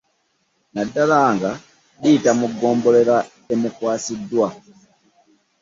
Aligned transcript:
Naddala 0.73 1.19
nga 1.35 1.51
liyita 2.01 2.31
mu 2.39 2.47
ggombolola 2.51 3.17
emukwasiddwa 3.53 4.47